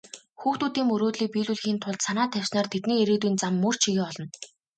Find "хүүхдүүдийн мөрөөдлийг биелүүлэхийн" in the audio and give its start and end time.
0.39-1.81